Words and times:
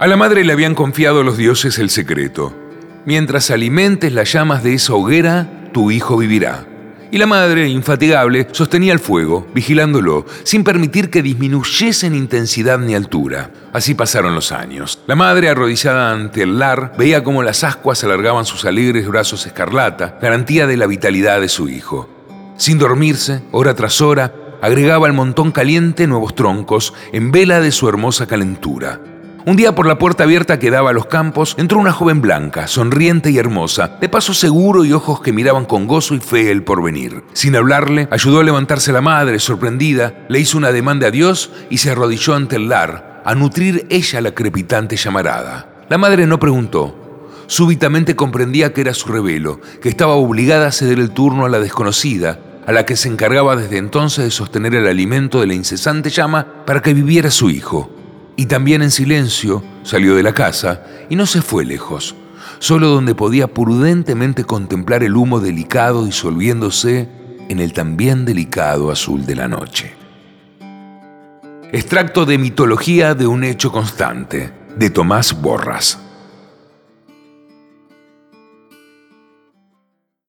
A 0.00 0.06
la 0.06 0.16
madre 0.16 0.44
le 0.44 0.54
habían 0.54 0.74
confiado 0.74 1.22
los 1.22 1.36
dioses 1.36 1.78
el 1.78 1.90
secreto. 1.90 2.56
Mientras 3.04 3.50
alimentes 3.50 4.14
las 4.14 4.32
llamas 4.32 4.62
de 4.62 4.72
esa 4.72 4.94
hoguera, 4.94 5.68
tu 5.74 5.90
hijo 5.90 6.16
vivirá. 6.16 6.66
Y 7.10 7.18
la 7.18 7.26
madre, 7.26 7.68
infatigable, 7.68 8.46
sostenía 8.52 8.94
el 8.94 8.98
fuego, 8.98 9.46
vigilándolo, 9.54 10.24
sin 10.42 10.64
permitir 10.64 11.10
que 11.10 11.22
disminuyese 11.22 12.06
en 12.06 12.14
intensidad 12.14 12.78
ni 12.78 12.94
altura. 12.94 13.50
Así 13.74 13.92
pasaron 13.92 14.34
los 14.34 14.52
años. 14.52 15.02
La 15.06 15.16
madre, 15.16 15.50
arrodillada 15.50 16.12
ante 16.12 16.44
el 16.44 16.58
lar, 16.58 16.94
veía 16.96 17.22
cómo 17.22 17.42
las 17.42 17.62
ascuas 17.62 18.02
alargaban 18.02 18.46
sus 18.46 18.64
alegres 18.64 19.06
brazos 19.06 19.44
escarlata, 19.44 20.18
garantía 20.22 20.66
de 20.66 20.78
la 20.78 20.86
vitalidad 20.86 21.42
de 21.42 21.50
su 21.50 21.68
hijo. 21.68 22.08
Sin 22.56 22.78
dormirse, 22.78 23.42
hora 23.52 23.74
tras 23.74 24.00
hora, 24.00 24.32
agregaba 24.62 25.08
al 25.08 25.12
montón 25.12 25.52
caliente 25.52 26.06
nuevos 26.06 26.34
troncos, 26.34 26.94
en 27.12 27.32
vela 27.32 27.60
de 27.60 27.70
su 27.70 27.86
hermosa 27.86 28.26
calentura. 28.26 28.98
Un 29.46 29.56
día 29.56 29.74
por 29.74 29.86
la 29.86 29.98
puerta 29.98 30.24
abierta 30.24 30.58
que 30.58 30.70
daba 30.70 30.90
a 30.90 30.92
los 30.92 31.06
campos 31.06 31.54
entró 31.56 31.78
una 31.78 31.92
joven 31.92 32.20
blanca, 32.20 32.66
sonriente 32.66 33.30
y 33.30 33.38
hermosa, 33.38 33.96
de 33.98 34.10
paso 34.10 34.34
seguro 34.34 34.84
y 34.84 34.92
ojos 34.92 35.22
que 35.22 35.32
miraban 35.32 35.64
con 35.64 35.86
gozo 35.86 36.14
y 36.14 36.20
fe 36.20 36.50
el 36.50 36.62
porvenir. 36.62 37.24
Sin 37.32 37.56
hablarle, 37.56 38.06
ayudó 38.10 38.40
a 38.40 38.44
levantarse 38.44 38.92
la 38.92 39.00
madre, 39.00 39.38
sorprendida, 39.38 40.26
le 40.28 40.40
hizo 40.40 40.58
una 40.58 40.72
demanda 40.72 41.06
a 41.06 41.10
Dios 41.10 41.52
y 41.70 41.78
se 41.78 41.90
arrodilló 41.90 42.34
ante 42.34 42.56
el 42.56 42.68
lar, 42.68 43.22
a 43.24 43.34
nutrir 43.34 43.86
ella 43.88 44.20
la 44.20 44.32
crepitante 44.32 44.96
llamarada. 44.96 45.86
La 45.88 45.96
madre 45.96 46.26
no 46.26 46.38
preguntó, 46.38 47.26
súbitamente 47.46 48.14
comprendía 48.14 48.74
que 48.74 48.82
era 48.82 48.92
su 48.92 49.08
revelo, 49.08 49.62
que 49.80 49.88
estaba 49.88 50.16
obligada 50.16 50.66
a 50.66 50.72
ceder 50.72 50.98
el 50.98 51.12
turno 51.12 51.46
a 51.46 51.48
la 51.48 51.60
desconocida, 51.60 52.40
a 52.66 52.72
la 52.72 52.84
que 52.84 52.94
se 52.94 53.08
encargaba 53.08 53.56
desde 53.56 53.78
entonces 53.78 54.24
de 54.24 54.30
sostener 54.30 54.74
el 54.74 54.86
alimento 54.86 55.40
de 55.40 55.46
la 55.46 55.54
incesante 55.54 56.10
llama 56.10 56.46
para 56.66 56.82
que 56.82 56.92
viviera 56.92 57.30
su 57.30 57.48
hijo 57.48 57.90
y 58.40 58.46
también 58.46 58.80
en 58.80 58.90
silencio 58.90 59.62
salió 59.82 60.14
de 60.16 60.22
la 60.22 60.32
casa 60.32 60.82
y 61.10 61.14
no 61.14 61.26
se 61.26 61.42
fue 61.42 61.62
lejos, 61.66 62.14
solo 62.58 62.88
donde 62.88 63.14
podía 63.14 63.48
prudentemente 63.48 64.44
contemplar 64.44 65.02
el 65.02 65.14
humo 65.14 65.40
delicado 65.40 66.06
disolviéndose 66.06 67.06
en 67.50 67.60
el 67.60 67.74
también 67.74 68.24
delicado 68.24 68.90
azul 68.90 69.26
de 69.26 69.34
la 69.36 69.46
noche. 69.46 69.92
Extracto 71.70 72.24
de 72.24 72.38
Mitología 72.38 73.14
de 73.14 73.26
un 73.26 73.44
hecho 73.44 73.70
constante, 73.70 74.50
de 74.74 74.88
Tomás 74.88 75.38
Borras. 75.38 75.98